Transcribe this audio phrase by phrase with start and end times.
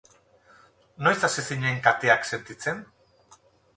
[1.07, 2.81] Noiz hasi zinen kateak sentitzen?